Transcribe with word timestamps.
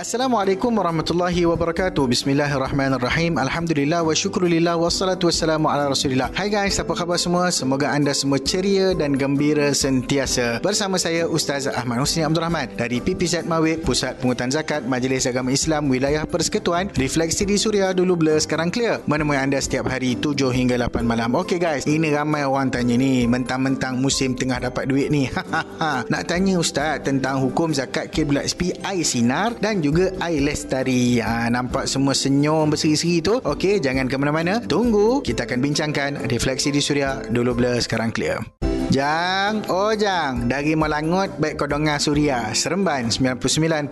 Assalamualaikum 0.00 0.80
warahmatullahi 0.80 1.44
wabarakatuh. 1.44 2.08
Bismillahirrahmanirrahim. 2.08 3.36
Alhamdulillah 3.36 4.00
wa 4.00 4.16
syukrulillah 4.16 4.80
wassalatu 4.80 5.28
wassalamu 5.28 5.68
ala 5.68 5.92
Rasulillah. 5.92 6.32
Hai 6.32 6.48
guys, 6.48 6.80
apa 6.80 6.96
khabar 6.96 7.20
semua? 7.20 7.52
Semoga 7.52 7.92
anda 7.92 8.16
semua 8.16 8.40
ceria 8.40 8.96
dan 8.96 9.20
gembira 9.20 9.76
sentiasa. 9.76 10.64
Bersama 10.64 10.96
saya 10.96 11.28
Ustaz 11.28 11.68
Ahmad 11.68 12.00
Husni 12.00 12.24
Abdul 12.24 12.40
Rahman 12.40 12.72
dari 12.80 13.04
PPZ 13.04 13.44
Mawib, 13.44 13.84
Pusat 13.84 14.24
Pungutan 14.24 14.48
Zakat 14.48 14.88
Majlis 14.88 15.28
Agama 15.28 15.52
Islam 15.52 15.92
Wilayah 15.92 16.24
Persekutuan. 16.24 16.88
Refleksi 16.96 17.44
di 17.44 17.60
Suria 17.60 17.92
dulu 17.92 18.16
blur 18.16 18.40
sekarang 18.40 18.72
clear. 18.72 19.04
Menemui 19.04 19.36
anda 19.36 19.60
setiap 19.60 19.84
hari 19.92 20.16
7 20.16 20.48
hingga 20.48 20.80
8 20.80 21.04
malam. 21.04 21.36
Okey 21.36 21.60
guys, 21.60 21.84
ini 21.84 22.08
ramai 22.08 22.48
orang 22.48 22.72
tanya 22.72 22.96
ni, 22.96 23.28
mentang-mentang 23.28 24.00
musim 24.00 24.32
tengah 24.32 24.64
dapat 24.64 24.88
duit 24.88 25.12
ni. 25.12 25.28
Nak 26.08 26.22
tanya 26.24 26.56
Ustaz 26.56 27.04
tentang 27.04 27.44
hukum 27.44 27.76
zakat 27.76 28.08
KWSP 28.08 28.80
air 28.80 29.04
sinar 29.04 29.52
dan 29.60 29.84
juga 29.84 29.89
juga 29.90 30.14
I 30.22 30.38
Lestari. 30.38 31.18
Ha, 31.18 31.50
nampak 31.50 31.90
semua 31.90 32.14
senyum 32.14 32.70
berseri-seri 32.70 33.18
tu. 33.18 33.42
Okey, 33.42 33.82
jangan 33.82 34.06
ke 34.06 34.14
mana-mana. 34.14 34.62
Tunggu, 34.62 35.18
kita 35.26 35.50
akan 35.50 35.58
bincangkan 35.58 36.30
refleksi 36.30 36.70
di 36.70 36.78
Suria. 36.78 37.18
Dulu 37.26 37.58
blur, 37.58 37.82
sekarang 37.82 38.14
clear. 38.14 38.59
Jang, 38.90 39.62
oh 39.70 39.94
Jang, 39.94 40.50
dari 40.50 40.74
Melangut 40.74 41.38
baik 41.38 41.62
Kodonga 41.62 41.94
Suria, 42.02 42.50
Seremban 42.50 43.06
99.0 43.06 43.86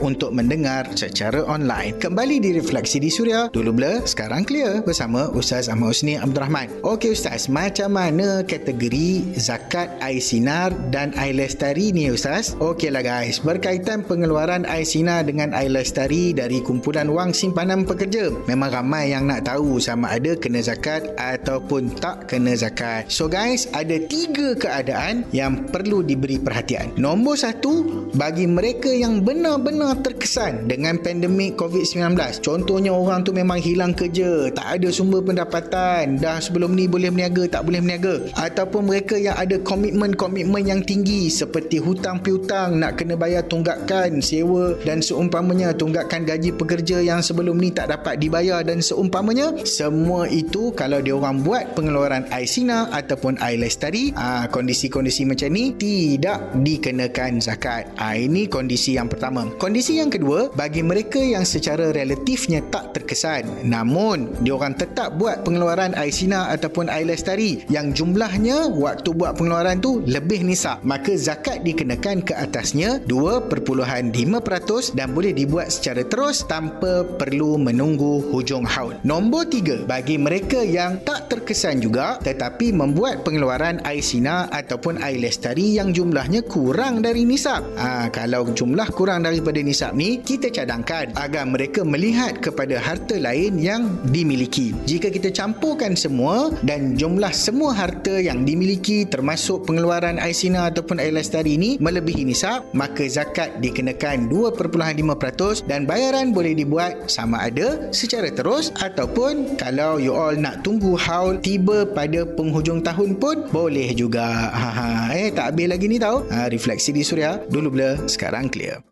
untuk 0.05 0.37
mendengar 0.37 0.85
secara 0.93 1.49
online. 1.49 1.97
Kembali 1.97 2.37
di 2.37 2.53
Refleksi 2.53 3.01
di 3.01 3.09
Suria. 3.09 3.49
Dulu 3.49 3.73
blur, 3.73 4.05
sekarang 4.05 4.45
clear 4.45 4.85
bersama 4.85 5.33
Ustaz 5.33 5.73
Ahmad 5.73 5.97
Husni 5.97 6.21
Abdul 6.21 6.45
Rahman. 6.45 6.69
Okey 6.85 7.17
Ustaz, 7.17 7.49
macam 7.49 7.97
mana 7.97 8.45
kategori 8.45 9.33
zakat 9.41 9.89
air 10.05 10.21
sinar 10.21 10.77
dan 10.93 11.17
air 11.17 11.41
lestari 11.41 11.89
ni 11.97 12.13
Ustaz? 12.13 12.53
Okeylah 12.61 13.01
guys, 13.01 13.41
berkaitan 13.41 14.05
pengeluaran 14.05 14.69
air 14.69 14.85
sinar 14.85 15.25
dengan 15.25 15.57
air 15.57 15.73
lestari 15.73 16.37
dari 16.37 16.61
kumpulan 16.61 17.09
wang 17.09 17.33
simpanan 17.33 17.89
pekerja. 17.89 18.29
Memang 18.45 18.69
ramai 18.69 19.17
yang 19.17 19.25
nak 19.25 19.49
tahu 19.49 19.81
sama 19.81 20.13
ada 20.21 20.37
kena 20.37 20.61
zakat 20.61 21.17
ataupun 21.17 21.97
tak 21.97 22.29
kena 22.29 22.53
zakat. 22.61 23.09
So 23.09 23.25
guys, 23.25 23.73
ada 23.73 23.97
tiga 23.97 24.53
keadaan 24.53 24.82
keadaan 24.83 25.23
yang 25.31 25.71
perlu 25.71 26.03
diberi 26.03 26.43
perhatian. 26.43 26.91
Nombor 26.99 27.39
satu, 27.39 27.87
bagi 28.19 28.51
mereka 28.51 28.91
yang 28.91 29.23
benar-benar 29.23 30.03
terkesan 30.03 30.67
dengan 30.67 30.99
pandemik 30.99 31.55
COVID-19. 31.55 32.19
Contohnya 32.43 32.91
orang 32.91 33.23
tu 33.23 33.31
memang 33.31 33.63
hilang 33.63 33.95
kerja, 33.95 34.51
tak 34.51 34.83
ada 34.83 34.91
sumber 34.91 35.23
pendapatan, 35.23 36.19
dah 36.19 36.43
sebelum 36.43 36.75
ni 36.75 36.91
boleh 36.91 37.15
meniaga, 37.15 37.47
tak 37.47 37.63
boleh 37.63 37.79
meniaga. 37.79 38.27
Ataupun 38.35 38.91
mereka 38.91 39.15
yang 39.15 39.39
ada 39.39 39.55
komitmen-komitmen 39.63 40.67
yang 40.67 40.83
tinggi 40.83 41.31
seperti 41.31 41.79
hutang 41.79 42.19
piutang, 42.19 42.83
nak 42.83 42.99
kena 42.99 43.15
bayar 43.15 43.47
tunggakan, 43.47 44.19
sewa 44.19 44.75
dan 44.83 44.99
seumpamanya 44.99 45.71
tunggakan 45.71 46.27
gaji 46.27 46.51
pekerja 46.59 46.99
yang 46.99 47.23
sebelum 47.23 47.55
ni 47.55 47.71
tak 47.71 47.95
dapat 47.95 48.19
dibayar 48.19 48.67
dan 48.67 48.83
seumpamanya. 48.83 49.55
Semua 49.63 50.27
itu 50.27 50.75
kalau 50.75 50.99
dia 50.99 51.15
orang 51.15 51.47
buat 51.47 51.79
pengeluaran 51.79 52.27
air 52.35 52.49
ataupun 52.73 53.37
air 53.45 53.61
lestari, 53.61 54.15
aa, 54.17 54.49
kondisi 54.49 54.72
kondisi-kondisi 54.73 55.29
macam 55.29 55.53
ni 55.53 55.77
tidak 55.77 56.57
dikenakan 56.65 57.45
zakat. 57.45 57.93
Ha, 58.01 58.17
ini 58.17 58.49
kondisi 58.49 58.97
yang 58.97 59.05
pertama. 59.05 59.45
Kondisi 59.61 60.01
yang 60.01 60.09
kedua, 60.09 60.49
bagi 60.57 60.81
mereka 60.81 61.21
yang 61.21 61.45
secara 61.45 61.93
relatifnya 61.93 62.65
tak 62.73 62.97
terkesan 62.97 63.69
namun 63.69 64.33
diorang 64.41 64.73
tetap 64.73 65.21
buat 65.21 65.45
pengeluaran 65.45 65.93
air 66.01 66.09
sina 66.09 66.49
ataupun 66.57 66.89
air 66.89 67.05
lestari 67.05 67.69
yang 67.69 67.93
jumlahnya 67.93 68.73
waktu 68.73 69.13
buat 69.13 69.37
pengeluaran 69.37 69.85
tu 69.85 70.01
lebih 70.09 70.41
nisab. 70.41 70.81
Maka 70.89 71.21
zakat 71.21 71.61
dikenakan 71.69 72.25
ke 72.25 72.33
atasnya 72.33 72.97
2.5% 73.05 74.97
dan 74.97 75.13
boleh 75.13 75.37
dibuat 75.37 75.69
secara 75.69 76.01
terus 76.09 76.49
tanpa 76.49 77.05
perlu 77.05 77.61
menunggu 77.61 78.25
hujung 78.33 78.65
haul. 78.65 78.97
Nombor 79.05 79.53
tiga, 79.53 79.85
bagi 79.85 80.17
mereka 80.17 80.65
yang 80.65 80.97
tak 81.05 81.29
terkesan 81.29 81.85
juga 81.85 82.17
tetapi 82.25 82.73
membuat 82.73 83.21
pengeluaran 83.21 83.85
air 83.85 84.01
sina 84.01 84.49
ataupun 84.63 85.03
air 85.03 85.19
lestari 85.19 85.75
yang 85.75 85.91
jumlahnya 85.91 86.47
kurang 86.47 87.03
dari 87.03 87.27
nisab. 87.27 87.67
Ha, 87.75 88.07
kalau 88.15 88.47
jumlah 88.55 88.87
kurang 88.95 89.27
daripada 89.27 89.59
nisab 89.59 89.99
ni, 89.99 90.23
kita 90.23 90.55
cadangkan 90.55 91.11
agar 91.19 91.43
mereka 91.51 91.83
melihat 91.83 92.39
kepada 92.39 92.79
harta 92.79 93.19
lain 93.19 93.59
yang 93.59 93.91
dimiliki. 94.15 94.71
Jika 94.87 95.11
kita 95.11 95.35
campurkan 95.35 95.99
semua 95.99 96.55
dan 96.63 96.95
jumlah 96.95 97.35
semua 97.35 97.75
harta 97.75 98.23
yang 98.23 98.47
dimiliki 98.47 99.03
termasuk 99.03 99.67
pengeluaran 99.67 100.23
air 100.23 100.37
sina 100.37 100.71
ataupun 100.71 101.03
air 101.03 101.11
lestari 101.11 101.59
ini 101.59 101.77
melebihi 101.83 102.23
nisab, 102.23 102.71
maka 102.71 103.03
zakat 103.11 103.59
dikenakan 103.59 104.31
2.5% 104.31 105.67
dan 105.67 105.85
bayaran 105.89 106.31
boleh 106.31 106.55
dibuat 106.55 107.11
sama 107.11 107.49
ada 107.49 107.91
secara 107.91 108.31
terus 108.31 108.71
ataupun 108.79 109.59
kalau 109.59 109.99
you 109.99 110.15
all 110.15 110.37
nak 110.37 110.61
tunggu 110.63 110.95
haul 110.95 111.41
tiba 111.41 111.89
pada 111.89 112.23
penghujung 112.23 112.85
tahun 112.85 113.19
pun 113.19 113.49
boleh 113.51 113.91
juga 113.97 114.52
ha, 114.53 114.69
ha. 114.79 114.89
Eh 115.17 115.33
tak 115.33 115.57
habis 115.57 115.67
lagi 115.67 115.89
ni 115.89 115.97
tau 115.97 116.29
ha, 116.29 116.47
Refleksi 116.53 116.93
di 116.93 117.01
Suria 117.01 117.41
Dulu 117.41 117.69
blur 117.73 117.95
Sekarang 118.07 118.53
clear 118.53 118.92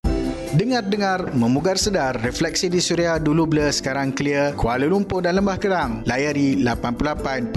Dengar-dengar, 0.50 1.31
memugar 1.31 1.78
sedar, 1.78 2.19
refleksi 2.27 2.66
di 2.66 2.83
Suria 2.83 3.22
dulu 3.22 3.47
blur 3.47 3.71
sekarang 3.71 4.11
clear, 4.11 4.50
Kuala 4.59 4.83
Lumpur 4.83 5.22
dan 5.22 5.38
Lembah 5.38 5.62
Kerang. 5.62 6.03
Layari 6.11 6.59
88.5 6.59 7.55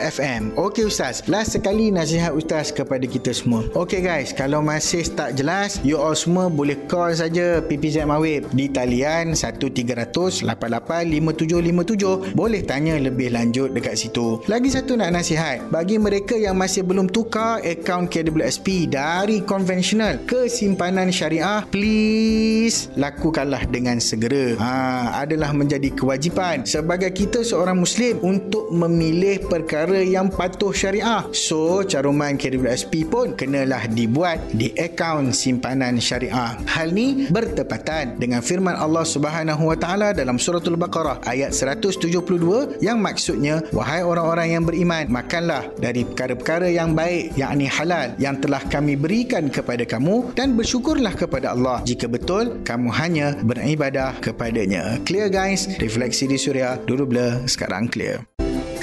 FM. 0.00 0.56
Okey 0.56 0.88
Ustaz, 0.88 1.20
last 1.28 1.52
sekali 1.52 1.92
nasihat 1.92 2.32
Ustaz 2.32 2.72
kepada 2.72 3.04
kita 3.04 3.36
semua. 3.36 3.68
Okey 3.76 4.00
guys, 4.00 4.32
kalau 4.32 4.64
masih 4.64 5.04
tak 5.12 5.36
jelas, 5.36 5.84
you 5.84 6.00
all 6.00 6.16
semua 6.16 6.48
boleh 6.48 6.80
call 6.88 7.12
saja 7.12 7.60
PPZ 7.60 8.08
Mawib 8.08 8.48
di 8.56 8.72
talian 8.72 9.36
1300-885757. 9.36 12.32
Boleh 12.32 12.64
tanya 12.64 12.96
lebih 12.96 13.36
lanjut 13.36 13.76
dekat 13.76 14.00
situ. 14.00 14.40
Lagi 14.48 14.72
satu 14.72 14.96
nak 14.96 15.12
nasihat, 15.12 15.68
bagi 15.68 16.00
mereka 16.00 16.40
yang 16.40 16.56
masih 16.56 16.88
belum 16.88 17.12
tukar 17.12 17.60
akaun 17.60 18.08
KWSP 18.08 18.88
dari 18.88 19.44
konvensional 19.44 20.24
ke 20.24 20.48
simpanan 20.48 21.12
syariah, 21.12 21.68
please 21.82 22.86
lakukanlah 22.94 23.66
dengan 23.66 23.98
segera. 23.98 24.54
Ha, 24.54 25.26
adalah 25.26 25.50
menjadi 25.50 25.90
kewajipan 25.90 26.62
sebagai 26.62 27.10
kita 27.10 27.42
seorang 27.42 27.82
Muslim 27.82 28.22
untuk 28.22 28.70
memilih 28.70 29.42
perkara 29.50 29.98
yang 29.98 30.30
patuh 30.30 30.70
syariah. 30.70 31.26
So, 31.34 31.82
caruman 31.82 32.38
KWSP 32.38 33.10
pun 33.10 33.34
kenalah 33.34 33.90
dibuat 33.90 34.38
di 34.54 34.70
akaun 34.78 35.34
simpanan 35.34 35.98
syariah. 35.98 36.54
Hal 36.70 36.94
ni 36.94 37.26
bertepatan 37.26 38.22
dengan 38.22 38.46
firman 38.46 38.78
Allah 38.78 39.02
Subhanahu 39.02 39.74
Wa 39.74 39.76
Taala 39.82 40.14
dalam 40.14 40.38
suratul 40.38 40.78
Baqarah 40.78 41.18
ayat 41.26 41.50
172 41.50 42.78
yang 42.78 43.02
maksudnya 43.02 43.58
wahai 43.74 44.06
orang-orang 44.06 44.54
yang 44.54 44.62
beriman 44.62 45.10
makanlah 45.10 45.66
dari 45.82 46.06
perkara-perkara 46.06 46.70
yang 46.70 46.94
baik 46.94 47.34
yakni 47.34 47.66
halal 47.66 48.14
yang 48.22 48.38
telah 48.38 48.62
kami 48.70 48.94
berikan 48.94 49.50
kepada 49.50 49.82
kamu 49.82 50.30
dan 50.38 50.54
bersyukurlah 50.54 51.18
kepada 51.18 51.56
Allah 51.72 51.88
jika 51.88 52.04
betul 52.04 52.60
kamu 52.68 52.92
hanya 52.92 53.32
beribadah 53.40 54.20
kepadanya. 54.20 55.00
Clear 55.08 55.32
guys? 55.32 55.64
Refleksi 55.80 56.28
di 56.28 56.36
Suria 56.36 56.76
dulu 56.76 57.08
blur 57.08 57.48
sekarang 57.48 57.88
clear. 57.88 58.20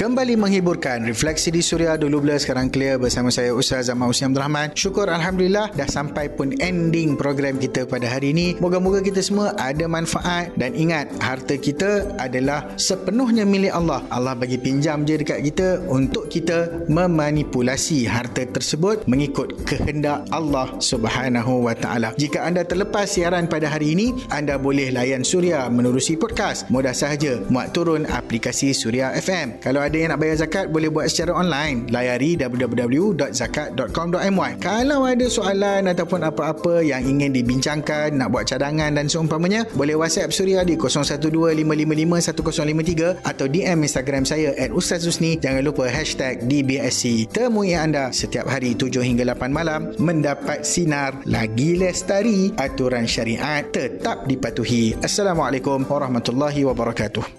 Kembali 0.09 0.41
menghiburkan 0.41 1.05
Refleksi 1.05 1.53
di 1.53 1.61
Suria 1.61 1.93
Dulu 1.93 2.25
Blur 2.25 2.41
Sekarang 2.41 2.73
Clear 2.73 2.97
Bersama 2.97 3.29
saya 3.29 3.53
Ustaz 3.53 3.93
Zaman 3.93 4.09
Usni 4.09 4.25
Abdul 4.25 4.41
Rahman. 4.41 4.73
Syukur 4.73 5.05
Alhamdulillah 5.05 5.69
Dah 5.77 5.85
sampai 5.85 6.33
pun 6.33 6.49
ending 6.57 7.13
program 7.13 7.61
kita 7.61 7.85
pada 7.85 8.09
hari 8.09 8.33
ini. 8.33 8.57
Moga-moga 8.57 9.05
kita 9.05 9.21
semua 9.21 9.53
ada 9.61 9.85
manfaat. 9.85 10.49
Dan 10.57 10.73
ingat 10.73 11.13
Harta 11.21 11.61
kita 11.61 12.09
adalah 12.17 12.73
sepenuhnya 12.73 13.45
milik 13.45 13.69
Allah. 13.69 14.01
Allah 14.09 14.33
bagi 14.33 14.57
pinjam 14.57 15.05
je 15.05 15.13
dekat 15.13 15.45
kita 15.45 15.85
Untuk 15.85 16.25
kita 16.25 16.89
memanipulasi 16.89 18.09
harta 18.09 18.49
tersebut 18.49 19.05
Mengikut 19.05 19.61
kehendak 19.69 20.25
Allah 20.33 20.73
Subhanahu 20.81 21.69
Wa 21.69 21.77
Taala. 21.77 22.17
Jika 22.17 22.49
anda 22.49 22.65
terlepas 22.65 23.13
siaran 23.13 23.45
pada 23.45 23.69
hari 23.69 23.93
ini 23.93 24.25
Anda 24.33 24.57
boleh 24.57 24.89
layan 24.89 25.21
Suria 25.21 25.69
menerusi 25.69 26.17
podcast. 26.17 26.65
Mudah 26.73 26.97
sahaja 26.97 27.45
Muat 27.53 27.77
turun 27.77 28.09
aplikasi 28.09 28.73
Suria 28.73 29.13
FM 29.13 29.61
Kalau 29.61 29.85
ada 29.85 29.98
yang 29.99 30.15
nak 30.15 30.23
bayar 30.23 30.39
zakat 30.39 30.71
boleh 30.71 30.87
buat 30.87 31.11
secara 31.11 31.35
online. 31.35 31.91
Layari 31.91 32.39
www.zakat.com.my 32.39 34.51
kalau 34.63 35.03
ada 35.03 35.27
soalan 35.27 35.91
ataupun 35.91 36.23
apa-apa 36.23 36.79
yang 36.79 37.03
ingin 37.03 37.35
dibincangkan 37.35 38.15
nak 38.15 38.31
buat 38.31 38.47
cadangan 38.47 38.95
dan 38.95 39.11
seumpamanya 39.11 39.67
boleh 39.75 39.99
whatsapp 39.99 40.31
Suria 40.31 40.63
di 40.63 40.79
0125551053 40.79 43.27
atau 43.27 43.45
DM 43.45 43.83
Instagram 43.83 44.23
saya 44.23 44.55
at 44.55 44.71
Ustaz 44.71 45.03
Husni. 45.03 45.35
Jangan 45.39 45.63
lupa 45.65 45.89
hashtag 45.91 46.39
DBSC 46.47 47.27
temui 47.29 47.75
anda 47.75 48.11
setiap 48.15 48.47
hari 48.47 48.75
7 48.75 49.03
hingga 49.03 49.23
8 49.35 49.51
malam 49.51 49.91
mendapat 49.99 50.63
sinar 50.63 51.19
lagi 51.27 51.75
lestari. 51.75 52.51
Aturan 52.55 53.07
syariat 53.07 53.63
tetap 53.69 54.27
dipatuhi. 54.29 54.95
Assalamualaikum 55.03 55.85
warahmatullahi 55.87 56.63
wabarakatuh 56.65 57.38